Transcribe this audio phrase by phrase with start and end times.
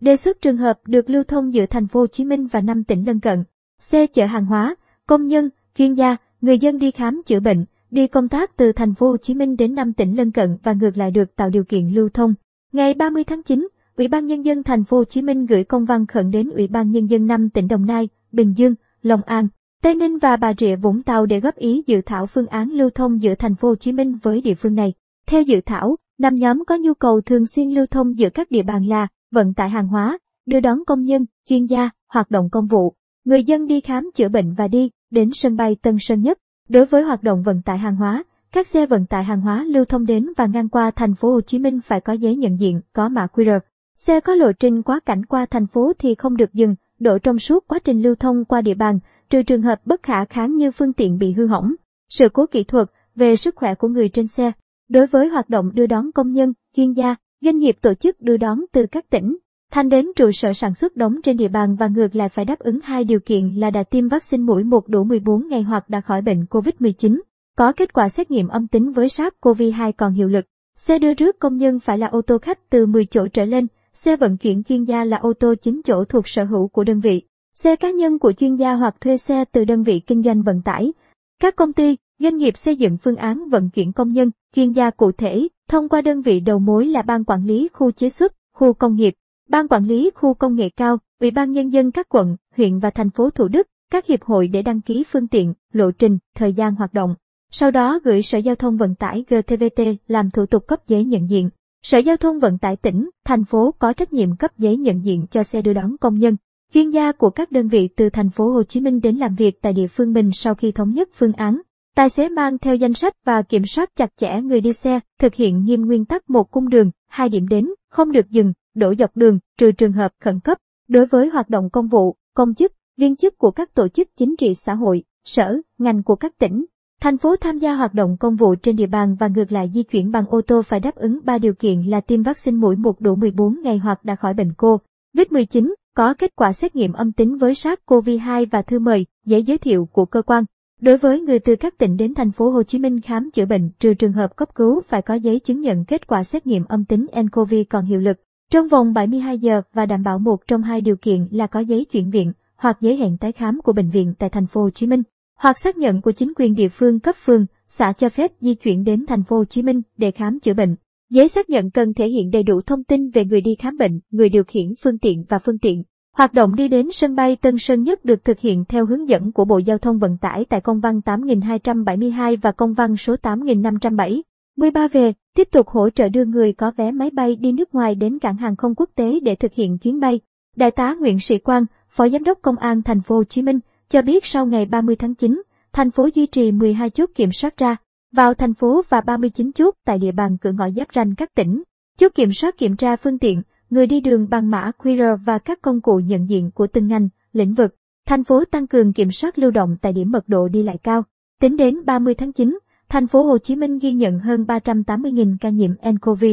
[0.00, 2.84] Đề xuất trường hợp được lưu thông giữa thành phố Hồ Chí Minh và năm
[2.84, 3.44] tỉnh lân cận.
[3.78, 4.74] Xe chở hàng hóa,
[5.06, 8.94] công nhân, chuyên gia, người dân đi khám chữa bệnh, đi công tác từ thành
[8.94, 11.64] phố Hồ Chí Minh đến năm tỉnh lân cận và ngược lại được tạo điều
[11.64, 12.34] kiện lưu thông.
[12.72, 15.84] Ngày 30 tháng 9, Ủy ban nhân dân thành phố Hồ Chí Minh gửi công
[15.84, 19.48] văn khẩn đến Ủy ban nhân dân năm tỉnh Đồng Nai, Bình Dương, Long An,
[19.82, 22.90] Tây Ninh và Bà Rịa Vũng Tàu để góp ý dự thảo phương án lưu
[22.90, 24.94] thông giữa thành phố Hồ Chí Minh với địa phương này.
[25.26, 28.62] Theo dự thảo, năm nhóm có nhu cầu thường xuyên lưu thông giữa các địa
[28.62, 32.66] bàn là vận tải hàng hóa, đưa đón công nhân, chuyên gia, hoạt động công
[32.66, 32.94] vụ,
[33.24, 36.38] người dân đi khám chữa bệnh và đi đến sân bay Tân Sơn Nhất.
[36.68, 39.84] Đối với hoạt động vận tải hàng hóa, các xe vận tải hàng hóa lưu
[39.84, 42.80] thông đến và ngang qua thành phố Hồ Chí Minh phải có giấy nhận diện,
[42.92, 43.60] có mã QR.
[43.96, 47.38] Xe có lộ trình quá cảnh qua thành phố thì không được dừng, đổ trong
[47.38, 48.98] suốt quá trình lưu thông qua địa bàn,
[49.30, 51.74] trừ trường hợp bất khả kháng như phương tiện bị hư hỏng,
[52.08, 54.52] sự cố kỹ thuật về sức khỏe của người trên xe.
[54.88, 58.36] Đối với hoạt động đưa đón công nhân, chuyên gia, doanh nghiệp tổ chức đưa
[58.36, 59.36] đón từ các tỉnh,
[59.72, 62.58] thành đến trụ sở sản xuất đóng trên địa bàn và ngược lại phải đáp
[62.58, 66.00] ứng hai điều kiện là đã tiêm vaccine mũi 1 đủ 14 ngày hoặc đã
[66.00, 67.20] khỏi bệnh COVID-19,
[67.56, 70.44] có kết quả xét nghiệm âm tính với SARS-CoV-2 còn hiệu lực.
[70.76, 73.66] Xe đưa rước công nhân phải là ô tô khách từ 10 chỗ trở lên,
[73.92, 77.00] xe vận chuyển chuyên gia là ô tô 9 chỗ thuộc sở hữu của đơn
[77.00, 77.22] vị,
[77.54, 80.62] xe cá nhân của chuyên gia hoặc thuê xe từ đơn vị kinh doanh vận
[80.62, 80.92] tải.
[81.40, 84.90] Các công ty, doanh nghiệp xây dựng phương án vận chuyển công nhân, chuyên gia
[84.90, 88.34] cụ thể, thông qua đơn vị đầu mối là Ban Quản lý Khu chế xuất,
[88.54, 89.14] Khu công nghiệp,
[89.48, 92.90] Ban Quản lý Khu công nghệ cao, Ủy ban Nhân dân các quận, huyện và
[92.90, 96.52] thành phố Thủ Đức, các hiệp hội để đăng ký phương tiện, lộ trình, thời
[96.52, 97.14] gian hoạt động.
[97.50, 101.30] Sau đó gửi Sở Giao thông Vận tải GTVT làm thủ tục cấp giấy nhận
[101.30, 101.48] diện.
[101.82, 105.26] Sở Giao thông Vận tải tỉnh, thành phố có trách nhiệm cấp giấy nhận diện
[105.30, 106.36] cho xe đưa đón công nhân,
[106.74, 109.62] chuyên gia của các đơn vị từ thành phố Hồ Chí Minh đến làm việc
[109.62, 111.60] tại địa phương mình sau khi thống nhất phương án.
[111.96, 115.34] Tài xế mang theo danh sách và kiểm soát chặt chẽ người đi xe, thực
[115.34, 119.16] hiện nghiêm nguyên tắc một cung đường, hai điểm đến, không được dừng, đổ dọc
[119.16, 120.58] đường, trừ trường hợp khẩn cấp.
[120.88, 124.36] Đối với hoạt động công vụ, công chức, viên chức của các tổ chức chính
[124.36, 126.64] trị xã hội, sở, ngành của các tỉnh,
[127.00, 129.82] thành phố tham gia hoạt động công vụ trên địa bàn và ngược lại di
[129.82, 133.00] chuyển bằng ô tô phải đáp ứng 3 điều kiện là tiêm vaccine mũi 1
[133.00, 137.36] đủ 14 ngày hoặc đã khỏi bệnh COVID-19, có kết quả xét nghiệm âm tính
[137.36, 140.44] với SARS-CoV-2 và thư mời, giấy giới thiệu của cơ quan.
[140.80, 143.70] Đối với người từ các tỉnh đến thành phố Hồ Chí Minh khám chữa bệnh
[143.78, 146.84] trừ trường hợp cấp cứu phải có giấy chứng nhận kết quả xét nghiệm âm
[146.84, 148.16] tính nCoV còn hiệu lực
[148.50, 151.84] trong vòng 72 giờ và đảm bảo một trong hai điều kiện là có giấy
[151.84, 154.86] chuyển viện hoặc giấy hẹn tái khám của bệnh viện tại thành phố Hồ Chí
[154.86, 155.02] Minh
[155.38, 158.84] hoặc xác nhận của chính quyền địa phương cấp phường, xã cho phép di chuyển
[158.84, 160.76] đến thành phố Hồ Chí Minh để khám chữa bệnh.
[161.10, 164.00] Giấy xác nhận cần thể hiện đầy đủ thông tin về người đi khám bệnh,
[164.10, 165.82] người điều khiển phương tiện và phương tiện.
[166.12, 169.32] Hoạt động đi đến sân bay Tân Sơn Nhất được thực hiện theo hướng dẫn
[169.32, 174.22] của Bộ Giao thông Vận tải tại công văn 8272 và công văn số 8507.
[174.56, 177.94] 13 về, tiếp tục hỗ trợ đưa người có vé máy bay đi nước ngoài
[177.94, 180.20] đến cảng hàng không quốc tế để thực hiện chuyến bay.
[180.56, 183.58] Đại tá Nguyễn Sĩ Quang, Phó Giám đốc Công an thành phố Hồ Chí Minh,
[183.88, 185.42] cho biết sau ngày 30 tháng 9,
[185.72, 187.76] thành phố duy trì 12 chốt kiểm soát ra
[188.12, 191.62] vào thành phố và 39 chốt tại địa bàn cửa ngõ giáp ranh các tỉnh.
[191.98, 195.62] Chốt kiểm soát kiểm tra phương tiện, người đi đường bằng mã QR và các
[195.62, 197.74] công cụ nhận diện của từng ngành, lĩnh vực.
[198.06, 201.02] Thành phố tăng cường kiểm soát lưu động tại điểm mật độ đi lại cao.
[201.40, 205.48] Tính đến 30 tháng 9, thành phố Hồ Chí Minh ghi nhận hơn 380.000 ca
[205.48, 206.24] nhiễm nCoV.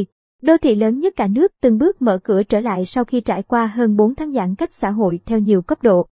[0.42, 3.44] Đô thị lớn nhất cả nước từng bước mở cửa trở lại sau khi trải
[3.44, 6.08] qua hơn 4 tháng giãn cách xã hội theo nhiều cấp độ.